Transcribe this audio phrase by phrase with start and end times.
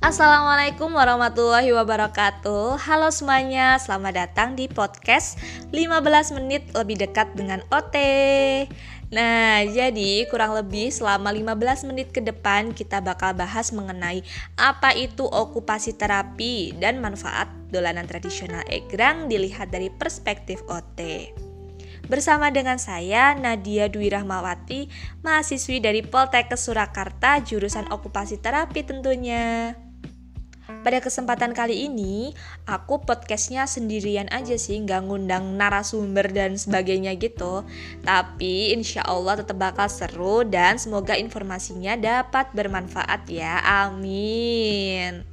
[0.00, 5.36] Assalamualaikum warahmatullahi wabarakatuh Halo semuanya, selamat datang di podcast
[5.76, 8.00] 15 menit lebih dekat dengan OT
[9.12, 14.24] Nah, jadi kurang lebih selama 15 menit ke depan kita bakal bahas mengenai
[14.56, 21.28] apa itu okupasi terapi dan manfaat dolanan tradisional egrang dilihat dari perspektif OT.
[22.08, 24.88] Bersama dengan saya Nadia Dwi Rahmawati,
[25.20, 29.76] mahasiswi dari Poltekkes Surakarta jurusan okupasi terapi tentunya.
[30.80, 32.32] Pada kesempatan kali ini,
[32.64, 37.66] aku podcastnya sendirian aja sih, nggak ngundang narasumber dan sebagainya gitu.
[38.06, 43.58] Tapi insya Allah tetap bakal seru dan semoga informasinya dapat bermanfaat ya.
[43.60, 45.26] Amin.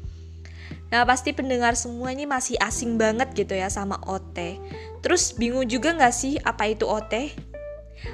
[0.88, 4.56] Nah pasti pendengar semua ini masih asing banget gitu ya sama OT
[5.04, 7.32] Terus bingung juga gak sih apa itu OT?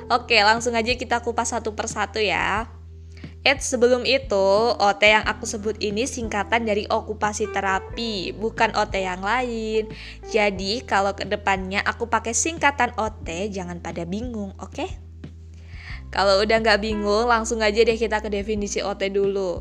[0.09, 2.65] Oke langsung aja kita kupas satu persatu ya
[3.43, 4.47] Eh sebelum itu,
[4.79, 9.91] OT yang aku sebut ini singkatan dari okupasi terapi, bukan OT yang lain.
[10.31, 14.71] Jadi kalau ke depannya aku pakai singkatan OT, jangan pada bingung, oke?
[14.71, 14.89] Okay?
[16.07, 19.59] Kalau udah nggak bingung, langsung aja deh kita ke definisi OT dulu.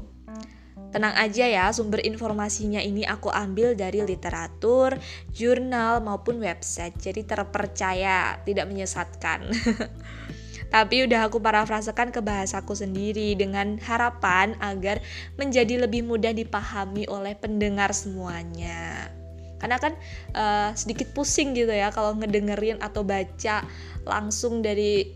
[0.94, 4.94] Tenang aja ya, sumber informasinya ini aku ambil dari literatur,
[5.34, 6.94] jurnal maupun website.
[7.02, 9.50] Jadi terpercaya, tidak menyesatkan.
[10.72, 15.04] Tapi udah aku parafrasekan ke bahasaku sendiri dengan harapan agar
[15.36, 19.12] menjadi lebih mudah dipahami oleh pendengar semuanya.
[19.60, 19.92] Karena kan
[20.32, 23.68] uh, sedikit pusing gitu ya kalau ngedengerin atau baca
[24.08, 25.12] langsung dari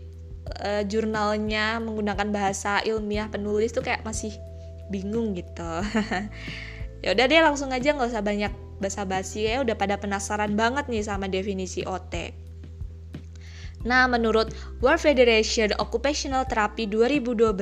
[0.61, 4.37] uh, jurnalnya menggunakan bahasa ilmiah penulis tuh kayak masih
[4.93, 5.65] bingung gitu.
[6.97, 8.49] Ya udah deh langsung aja nggak usah banyak
[8.81, 9.61] basa-basi ya.
[9.61, 12.46] Udah pada penasaran banget nih sama definisi OT
[13.85, 14.49] Nah, menurut
[14.81, 17.61] World Federation Occupational Therapy 2012,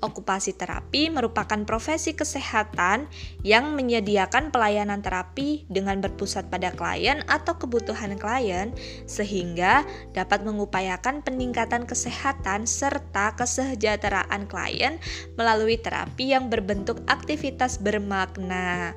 [0.00, 3.04] okupasi terapi merupakan profesi kesehatan
[3.44, 8.72] yang menyediakan pelayanan terapi dengan berpusat pada klien atau kebutuhan klien
[9.04, 9.84] sehingga
[10.16, 14.96] dapat mengupayakan peningkatan kesehatan serta kesejahteraan klien
[15.36, 18.96] melalui terapi yang berbentuk aktivitas bermakna.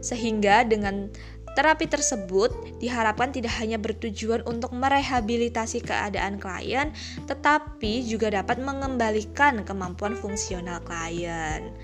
[0.00, 1.12] Sehingga dengan
[1.58, 6.94] Terapi tersebut diharapkan tidak hanya bertujuan untuk merehabilitasi keadaan klien,
[7.26, 11.74] tetapi juga dapat mengembalikan kemampuan fungsional klien.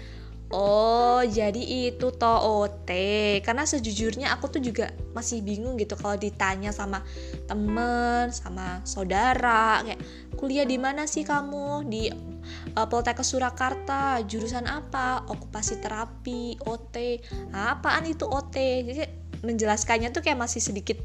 [0.55, 2.91] Oh, jadi itu toh OT.
[3.43, 7.03] Karena sejujurnya aku tuh juga masih bingung gitu kalau ditanya sama
[7.51, 9.99] temen, sama saudara, kayak
[10.39, 11.91] kuliah di mana sih kamu?
[11.91, 12.15] Di
[12.79, 15.27] uh, Poltekkes Surakarta, jurusan apa?
[15.27, 17.19] Okupasi terapi, OT.
[17.51, 18.87] Apaan itu OT?
[18.87, 21.01] Jadi menjelaskannya tuh kayak masih sedikit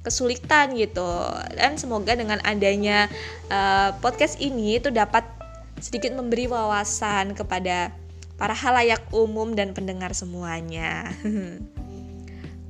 [0.00, 3.04] kesulitan gitu dan semoga dengan adanya
[3.52, 5.28] uh, podcast ini tuh dapat
[5.76, 7.92] sedikit memberi wawasan kepada
[8.40, 11.12] para halayak umum dan pendengar semuanya.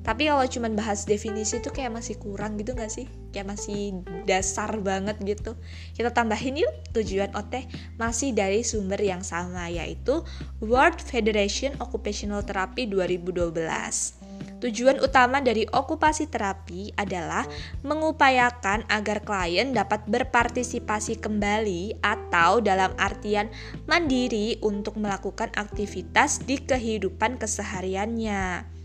[0.00, 3.06] Tapi kalau cuman bahas definisi tuh kayak masih kurang gitu gak sih?
[3.30, 5.54] Kayak masih dasar banget gitu.
[5.92, 7.68] Kita tambahin yuk tujuan OT
[8.00, 10.24] masih dari sumber yang sama yaitu
[10.58, 14.19] World Federation Occupational Therapy 2012.
[14.60, 17.48] Tujuan utama dari okupasi terapi adalah
[17.80, 23.48] mengupayakan agar klien dapat berpartisipasi kembali atau dalam artian
[23.88, 28.79] mandiri untuk melakukan aktivitas di kehidupan kesehariannya.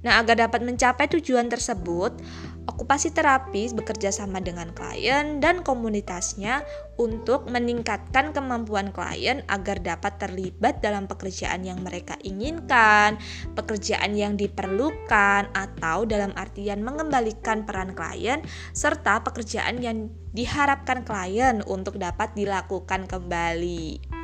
[0.00, 2.16] Nah, agar dapat mencapai tujuan tersebut,
[2.64, 6.64] okupasi terapis bekerja sama dengan klien dan komunitasnya
[6.96, 13.20] untuk meningkatkan kemampuan klien agar dapat terlibat dalam pekerjaan yang mereka inginkan,
[13.52, 18.40] pekerjaan yang diperlukan, atau dalam artian mengembalikan peran klien,
[18.72, 24.19] serta pekerjaan yang diharapkan klien untuk dapat dilakukan kembali.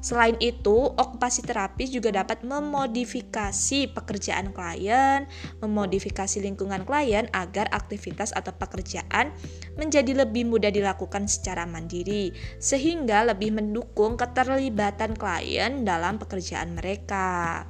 [0.00, 5.28] Selain itu, okupasi terapis juga dapat memodifikasi pekerjaan klien,
[5.62, 9.30] memodifikasi lingkungan klien agar aktivitas atau pekerjaan
[9.78, 17.69] menjadi lebih mudah dilakukan secara mandiri, sehingga lebih mendukung keterlibatan klien dalam pekerjaan mereka.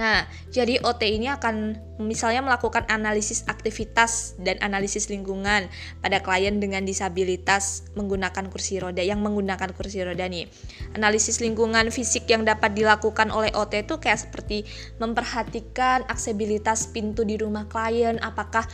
[0.00, 5.68] Nah, jadi OT ini akan misalnya melakukan analisis aktivitas dan analisis lingkungan
[6.00, 10.48] pada klien dengan disabilitas menggunakan kursi roda yang menggunakan kursi roda nih.
[10.96, 14.64] Analisis lingkungan fisik yang dapat dilakukan oleh OT itu kayak seperti
[14.96, 18.64] memperhatikan aksesibilitas pintu di rumah klien, apakah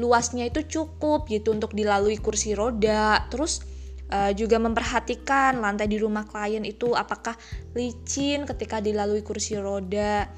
[0.00, 3.28] luasnya itu cukup gitu untuk dilalui kursi roda.
[3.28, 3.60] Terus
[4.08, 7.36] uh, juga memperhatikan lantai di rumah klien itu apakah
[7.76, 10.32] licin ketika dilalui kursi roda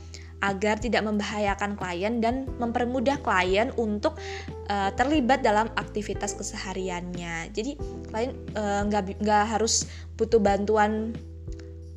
[0.45, 4.21] agar tidak membahayakan klien dan mempermudah klien untuk
[4.69, 7.49] uh, terlibat dalam aktivitas kesehariannya.
[7.57, 7.81] Jadi
[8.13, 9.89] klien eh, nggak uh, harus
[10.21, 11.17] butuh bantuan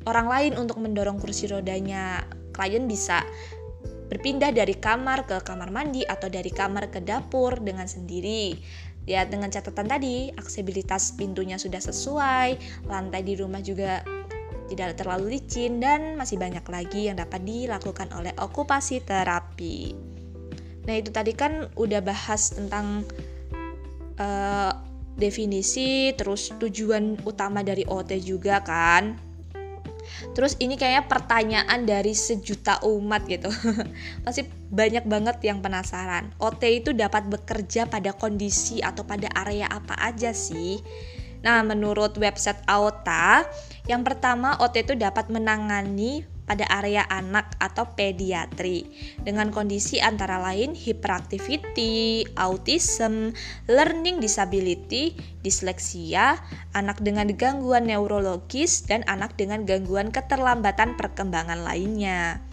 [0.08, 2.24] orang lain untuk mendorong kursi rodanya.
[2.58, 3.22] klien bisa
[4.10, 8.58] berpindah dari kamar ke kamar mandi atau dari kamar ke dapur dengan sendiri.
[9.06, 12.58] Ya, dengan catatan tadi, aksesibilitas pintunya sudah sesuai,
[12.90, 14.04] lantai di rumah juga
[14.68, 19.96] tidak terlalu licin, dan masih banyak lagi yang dapat dilakukan oleh okupasi terapi.
[20.88, 23.04] Nah, itu tadi kan udah bahas tentang
[24.16, 24.72] uh,
[25.18, 29.28] definisi, terus tujuan utama dari OT juga kan.
[30.32, 33.50] Terus ini kayaknya pertanyaan dari sejuta umat gitu.
[34.24, 36.32] Pasti banyak banget yang penasaran.
[36.40, 40.80] OT itu dapat bekerja pada kondisi atau pada area apa aja sih?
[41.42, 43.46] Nah, menurut website AOTA,
[43.86, 48.88] yang pertama OT itu dapat menangani pada area anak atau pediatri
[49.20, 53.36] dengan kondisi antara lain hyperactivity, autism,
[53.68, 55.12] learning disability,
[55.44, 56.40] disleksia,
[56.72, 62.47] anak dengan gangguan neurologis, dan anak dengan gangguan keterlambatan perkembangan lainnya.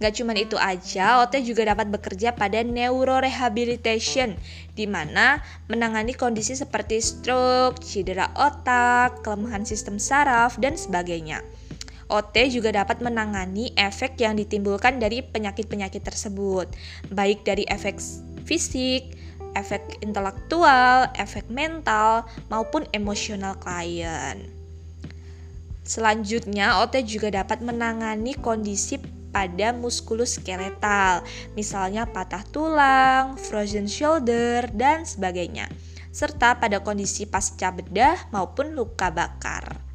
[0.00, 4.32] Gak cuma itu aja, OT juga dapat bekerja pada neurorehabilitation,
[4.72, 11.44] di mana menangani kondisi seperti stroke, cedera otak, kelemahan sistem saraf, dan sebagainya.
[12.08, 16.72] OT juga dapat menangani efek yang ditimbulkan dari penyakit-penyakit tersebut,
[17.12, 18.00] baik dari efek
[18.48, 19.20] fisik,
[19.52, 24.48] efek intelektual, efek mental, maupun emosional klien.
[25.84, 31.24] Selanjutnya, OT juga dapat menangani kondisi pada muskuloskeletal,
[31.54, 35.70] misalnya patah tulang, frozen shoulder, dan sebagainya,
[36.10, 39.90] serta pada kondisi pasca bedah maupun luka bakar.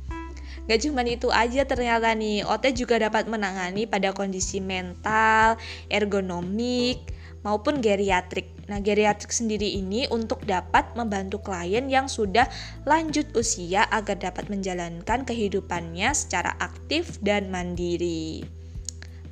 [0.66, 5.62] Gak cuma itu aja ternyata nih, OT juga dapat menangani pada kondisi mental,
[5.94, 7.14] ergonomik,
[7.46, 8.50] maupun geriatrik.
[8.66, 12.50] Nah, geriatrik sendiri ini untuk dapat membantu klien yang sudah
[12.90, 18.42] lanjut usia agar dapat menjalankan kehidupannya secara aktif dan mandiri.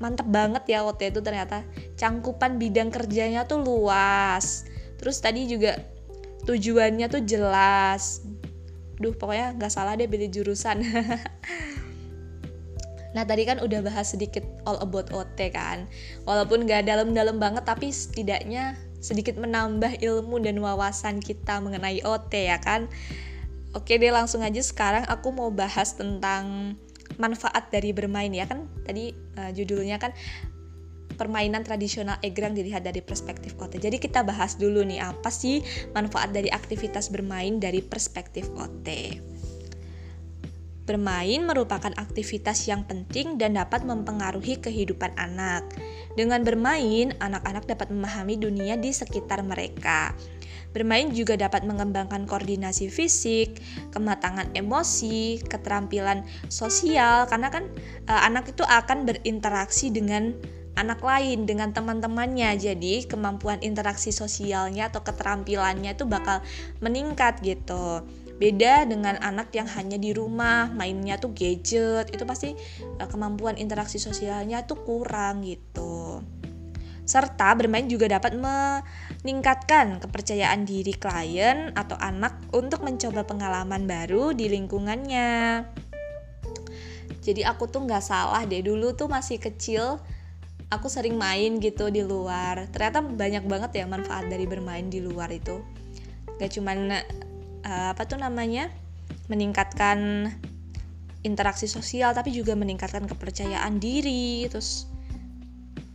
[0.03, 1.63] Mantep banget ya OT itu ternyata.
[1.95, 4.67] Cangkupan bidang kerjanya tuh luas.
[4.99, 5.79] Terus tadi juga
[6.43, 8.19] tujuannya tuh jelas.
[8.99, 10.83] Duh pokoknya nggak salah deh pilih jurusan.
[13.13, 15.85] Nah tadi kan udah bahas sedikit all about OT kan.
[16.25, 22.57] Walaupun gak dalam-dalam banget tapi setidaknya sedikit menambah ilmu dan wawasan kita mengenai OT ya
[22.57, 22.89] kan.
[23.77, 24.61] Oke deh langsung aja.
[24.65, 26.73] Sekarang aku mau bahas tentang
[27.21, 30.11] manfaat dari bermain ya kan Tadi uh, judulnya kan
[31.13, 33.77] permainan tradisional egrang dilihat dari perspektif OT.
[33.77, 35.61] Jadi kita bahas dulu nih apa sih
[35.93, 39.21] manfaat dari aktivitas bermain dari perspektif OT.
[40.83, 45.63] Bermain merupakan aktivitas yang penting dan dapat mempengaruhi kehidupan anak.
[46.19, 50.11] Dengan bermain, anak-anak dapat memahami dunia di sekitar mereka.
[50.73, 53.61] Bermain juga dapat mengembangkan koordinasi fisik,
[53.93, 57.69] kematangan emosi, keterampilan sosial karena kan
[58.09, 60.33] e, anak itu akan berinteraksi dengan
[60.73, 62.57] anak lain dengan teman-temannya.
[62.57, 66.41] Jadi kemampuan interaksi sosialnya atau keterampilannya itu bakal
[66.81, 68.01] meningkat gitu.
[68.33, 72.57] Beda dengan anak yang hanya di rumah mainnya tuh gadget itu pasti
[72.97, 76.02] uh, kemampuan interaksi sosialnya tuh kurang gitu
[77.03, 84.47] serta bermain juga dapat meningkatkan kepercayaan diri klien atau anak untuk mencoba pengalaman baru di
[84.47, 85.63] lingkungannya.
[87.23, 89.99] Jadi aku tuh nggak salah deh dulu tuh masih kecil
[90.67, 92.67] aku sering main gitu di luar.
[92.71, 95.63] Ternyata banyak banget ya manfaat dari bermain di luar itu.
[96.39, 96.91] Gak cuman
[97.63, 98.67] uh, apa tuh namanya
[99.31, 100.31] meningkatkan
[101.23, 104.91] interaksi sosial tapi juga meningkatkan kepercayaan diri terus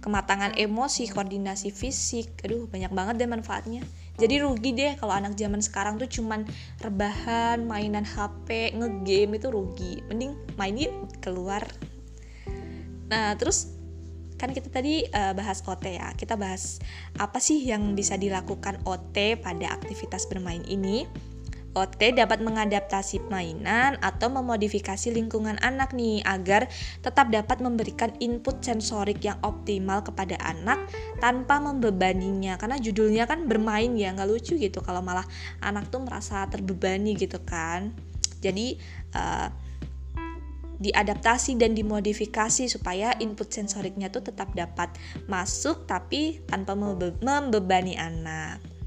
[0.08, 3.84] kematangan emosi koordinasi fisik aduh banyak banget deh manfaatnya
[4.16, 6.48] jadi rugi deh kalau anak zaman sekarang tuh cuman
[6.80, 11.60] rebahan mainan HP ngegame itu rugi mending main yuk keluar
[13.12, 13.76] nah terus
[14.38, 16.14] kan kita tadi uh, bahas OT ya.
[16.14, 16.78] Kita bahas
[17.18, 21.04] apa sih yang bisa dilakukan OT pada aktivitas bermain ini.
[21.76, 26.68] OT dapat mengadaptasi mainan atau memodifikasi lingkungan anak nih agar
[27.04, 30.80] tetap dapat memberikan input sensorik yang optimal kepada anak
[31.20, 35.24] tanpa membebaninya karena judulnya kan bermain ya nggak lucu gitu kalau malah
[35.60, 37.92] anak tuh merasa terbebani gitu kan
[38.38, 38.78] jadi
[39.12, 39.48] uh,
[40.78, 44.94] diadaptasi dan dimodifikasi supaya input sensoriknya tuh tetap dapat
[45.26, 48.77] masuk tapi tanpa membebani anak.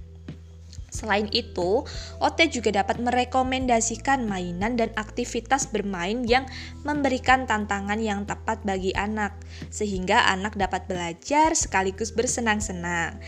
[0.91, 1.87] Selain itu,
[2.19, 6.43] OT juga dapat merekomendasikan mainan dan aktivitas bermain yang
[6.83, 9.31] memberikan tantangan yang tepat bagi anak,
[9.71, 13.23] sehingga anak dapat belajar sekaligus bersenang-senang.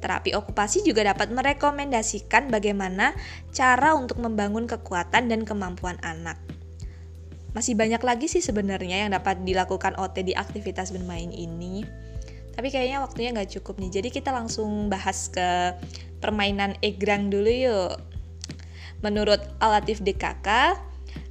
[0.00, 3.12] Terapi okupasi juga dapat merekomendasikan bagaimana
[3.52, 6.40] cara untuk membangun kekuatan dan kemampuan anak.
[7.52, 11.84] masih banyak lagi sih sebenarnya yang dapat dilakukan OT di aktivitas bermain ini.
[12.52, 13.90] Tapi kayaknya waktunya nggak cukup nih.
[14.00, 15.76] Jadi kita langsung bahas ke
[16.20, 17.96] permainan egrang dulu yuk.
[19.02, 20.78] Menurut Alatif DKK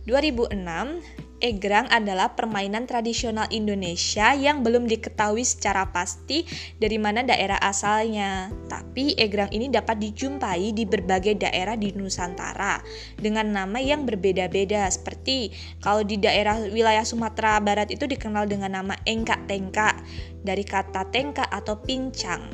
[0.10, 6.46] 2006 Egrang adalah permainan tradisional Indonesia yang belum diketahui secara pasti
[6.78, 8.54] dari mana daerah asalnya.
[8.70, 12.78] Tapi egrang ini dapat dijumpai di berbagai daerah di Nusantara
[13.18, 15.50] dengan nama yang berbeda-beda seperti
[15.82, 19.98] kalau di daerah wilayah Sumatera Barat itu dikenal dengan nama engkak tengka
[20.46, 22.54] dari kata tengka atau pincang.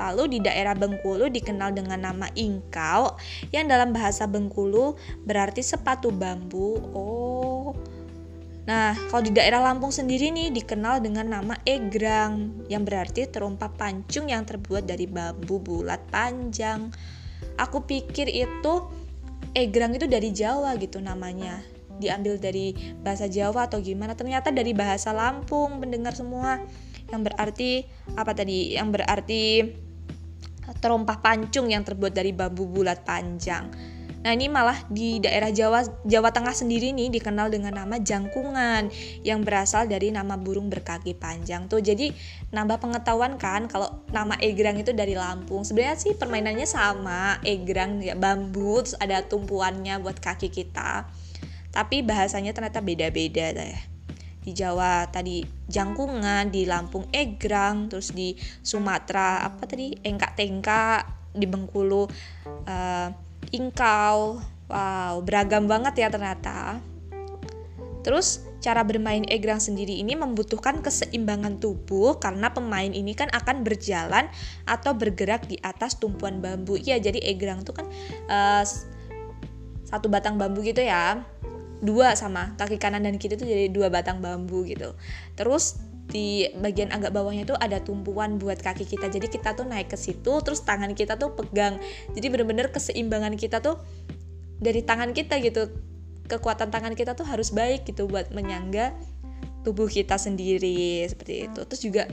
[0.00, 3.12] Lalu di daerah Bengkulu dikenal dengan nama ingkau
[3.52, 4.96] yang dalam bahasa Bengkulu
[5.28, 6.80] berarti sepatu bambu.
[6.96, 7.76] Oh,
[8.62, 14.30] Nah, kalau di daerah Lampung sendiri nih dikenal dengan nama egrang yang berarti terumpa pancung
[14.30, 16.94] yang terbuat dari bambu bulat panjang.
[17.58, 18.74] Aku pikir itu
[19.58, 21.58] egrang itu dari Jawa gitu namanya.
[21.98, 22.70] Diambil dari
[23.02, 24.14] bahasa Jawa atau gimana?
[24.14, 26.62] Ternyata dari bahasa Lampung, mendengar semua.
[27.10, 27.70] Yang berarti
[28.14, 28.78] apa tadi?
[28.78, 29.42] Yang berarti
[30.78, 33.66] terompah pancung yang terbuat dari bambu bulat panjang.
[34.22, 38.94] Nah ini malah di daerah Jawa Jawa Tengah sendiri nih dikenal dengan nama jangkungan
[39.26, 41.82] yang berasal dari nama burung berkaki panjang tuh.
[41.82, 42.14] Jadi
[42.54, 45.66] nambah pengetahuan kan kalau nama egrang itu dari Lampung.
[45.66, 51.10] Sebenarnya sih permainannya sama, egrang ya bambu terus ada tumpuannya buat kaki kita.
[51.74, 53.78] Tapi bahasanya ternyata beda-beda deh.
[54.42, 62.06] Di Jawa tadi jangkungan, di Lampung egrang, terus di Sumatera apa tadi engkak-tengkak, di Bengkulu
[62.68, 63.08] uh,
[63.50, 64.38] ingkau.
[64.70, 66.80] Wow, beragam banget ya ternyata.
[68.02, 74.30] Terus cara bermain egrang sendiri ini membutuhkan keseimbangan tubuh karena pemain ini kan akan berjalan
[74.64, 76.78] atau bergerak di atas tumpuan bambu.
[76.78, 77.86] Iya, jadi egrang itu kan
[78.30, 78.62] uh,
[79.86, 81.26] satu batang bambu gitu ya.
[81.82, 84.94] Dua sama kaki kanan dan kiri itu jadi dua batang bambu gitu.
[85.34, 85.82] Terus
[86.12, 89.08] di bagian agak bawahnya tuh ada tumpuan buat kaki kita.
[89.08, 91.80] Jadi kita tuh naik ke situ terus tangan kita tuh pegang.
[92.12, 93.80] Jadi bener-bener keseimbangan kita tuh
[94.60, 95.72] dari tangan kita gitu.
[96.28, 98.92] Kekuatan tangan kita tuh harus baik gitu buat menyangga
[99.64, 101.60] tubuh kita sendiri seperti itu.
[101.64, 102.04] Terus juga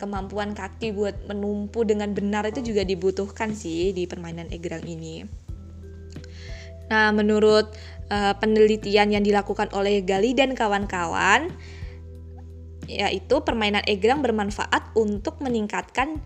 [0.00, 5.22] kemampuan kaki buat menumpu dengan benar itu juga dibutuhkan sih di permainan egrang ini.
[6.90, 7.70] Nah menurut
[8.10, 11.54] uh, penelitian yang dilakukan oleh Gali dan kawan-kawan
[12.90, 16.22] yaitu permainan egrang bermanfaat untuk meningkatkan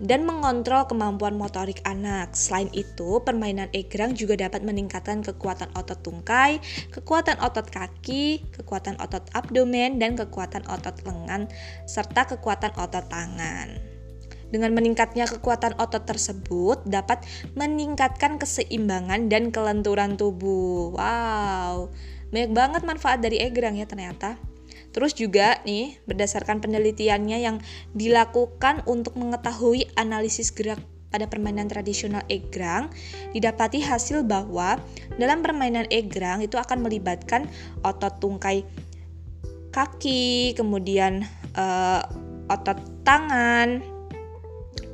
[0.00, 2.32] dan mengontrol kemampuan motorik anak.
[2.32, 9.28] Selain itu, permainan egrang juga dapat meningkatkan kekuatan otot tungkai, kekuatan otot kaki, kekuatan otot
[9.36, 11.46] abdomen, dan kekuatan otot lengan,
[11.84, 13.76] serta kekuatan otot tangan.
[14.50, 17.22] Dengan meningkatnya kekuatan otot tersebut dapat
[17.54, 20.90] meningkatkan keseimbangan dan kelenturan tubuh.
[20.96, 21.94] Wow,
[22.34, 24.49] banyak banget manfaat dari egrang ya ternyata.
[24.90, 27.56] Terus juga nih, berdasarkan penelitiannya yang
[27.94, 32.90] dilakukan untuk mengetahui analisis gerak pada permainan tradisional egrang,
[33.34, 34.78] didapati hasil bahwa
[35.18, 37.50] dalam permainan egrang itu akan melibatkan
[37.82, 38.62] otot tungkai
[39.74, 41.26] kaki, kemudian
[41.58, 42.02] uh,
[42.50, 43.82] otot tangan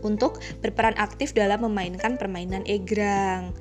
[0.04, 3.52] untuk berperan aktif dalam memainkan permainan egrang.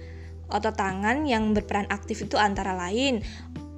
[0.51, 3.23] Otot tangan yang berperan aktif itu antara lain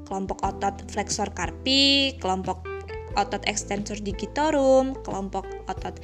[0.08, 2.64] kelompok otot flexor carpi, kelompok
[3.20, 6.00] otot extensor digitorum, kelompok otot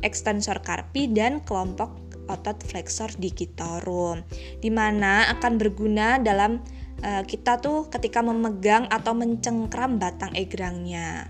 [0.00, 1.92] extensor carpi dan kelompok
[2.32, 4.24] otot flexor digitorum.
[4.64, 6.64] Di mana akan berguna dalam
[7.04, 11.28] uh, kita tuh ketika memegang atau mencengkram batang egrangnya.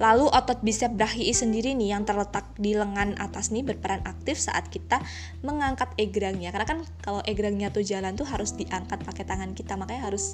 [0.00, 4.72] Lalu otot bisep brachii sendiri nih yang terletak di lengan atas nih berperan aktif saat
[4.72, 4.96] kita
[5.44, 6.56] mengangkat egrangnya.
[6.56, 10.32] Karena kan kalau egrangnya tuh jalan tuh harus diangkat pakai tangan kita, makanya harus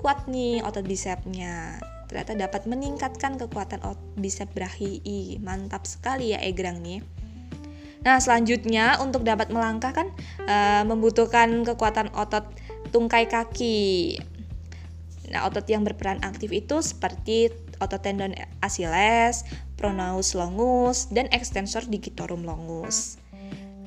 [0.00, 1.82] kuat nih otot bisepnya.
[2.08, 5.36] Ternyata dapat meningkatkan kekuatan otot bisep brachii.
[5.44, 7.04] Mantap sekali ya egrang nih.
[8.06, 10.08] Nah, selanjutnya untuk dapat melangkah kan
[10.46, 12.46] uh, membutuhkan kekuatan otot
[12.94, 14.16] tungkai kaki.
[15.28, 17.52] Nah, otot yang berperan aktif itu seperti
[17.82, 18.32] otot tendon
[18.64, 19.44] Achilles,
[19.76, 23.20] pronaus longus, dan extensor digitorum longus.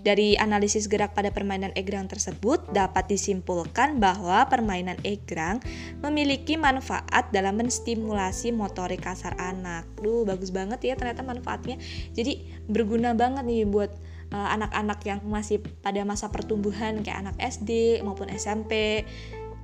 [0.02, 5.62] Dari analisis gerak pada permainan egrang tersebut dapat disimpulkan bahwa permainan egrang
[6.02, 9.86] memiliki manfaat dalam menstimulasi motorik kasar anak.
[10.02, 11.78] Duh, bagus banget ya ternyata manfaatnya.
[12.18, 13.94] Jadi berguna banget nih buat
[14.34, 19.06] eh, anak-anak uh, yang masih pada masa pertumbuhan kayak anak SD maupun SMP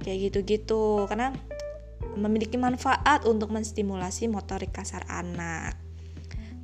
[0.05, 1.09] kayak gitu-gitu.
[1.09, 1.33] Karena
[2.13, 5.86] memiliki manfaat untuk menstimulasi motorik kasar anak.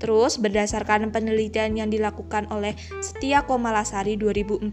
[0.03, 4.67] Terus berdasarkan penelitian yang dilakukan oleh Setia Komalasari 2014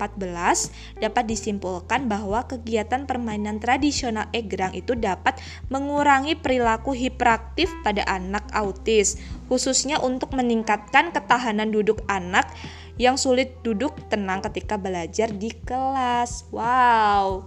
[0.99, 5.38] dapat disimpulkan bahwa kegiatan permainan tradisional egrang itu dapat
[5.70, 12.50] mengurangi perilaku hiperaktif pada anak autis khususnya untuk meningkatkan ketahanan duduk anak
[12.99, 16.50] yang sulit duduk tenang ketika belajar di kelas.
[16.50, 17.46] Wow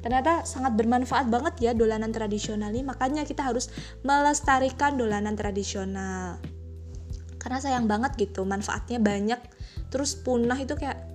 [0.00, 3.68] ternyata sangat bermanfaat banget ya dolanan tradisional ini makanya kita harus
[4.00, 6.40] melestarikan dolanan tradisional
[7.40, 9.40] karena sayang banget gitu manfaatnya banyak.
[9.88, 11.08] Terus punah itu kayak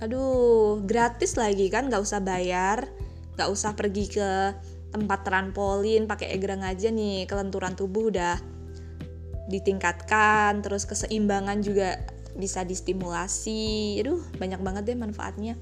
[0.00, 2.88] aduh gratis lagi kan nggak usah bayar
[3.36, 4.30] nggak usah pergi ke
[4.90, 8.40] tempat trampolin pakai egrang aja nih kelenturan tubuh udah
[9.52, 12.00] ditingkatkan terus keseimbangan juga
[12.38, 13.98] bisa distimulasi.
[14.00, 15.58] Aduh banyak banget deh manfaatnya.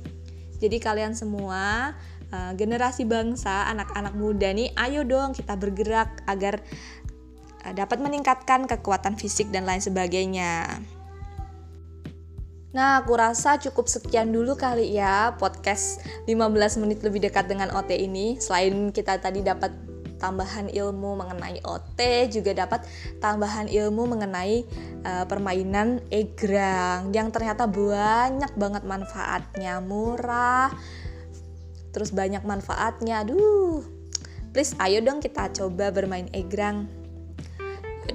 [0.58, 1.94] Jadi kalian semua
[2.34, 6.58] uh, generasi bangsa, anak-anak muda nih, ayo dong kita bergerak agar
[7.74, 10.80] dapat meningkatkan kekuatan fisik dan lain sebagainya.
[12.68, 17.96] Nah, aku rasa cukup sekian dulu kali ya podcast 15 menit lebih dekat dengan OT
[17.96, 18.36] ini.
[18.36, 19.72] Selain kita tadi dapat
[20.20, 22.84] tambahan ilmu mengenai OT, juga dapat
[23.22, 24.66] tambahan ilmu mengenai
[25.06, 30.74] uh, permainan egrang yang ternyata banyak banget manfaatnya, murah,
[31.92, 33.82] terus banyak manfaatnya aduh
[34.52, 36.86] please ayo dong kita coba bermain egrang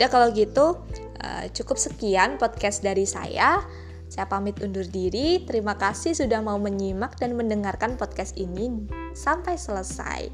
[0.04, 0.84] udah kalau gitu
[1.24, 3.64] uh, cukup sekian podcast dari saya
[4.12, 5.48] saya pamit undur diri.
[5.48, 8.84] Terima kasih sudah mau menyimak dan mendengarkan podcast ini
[9.16, 10.28] sampai selesai.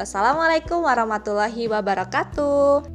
[0.00, 2.88] Wassalamualaikum warahmatullahi wabarakatuh.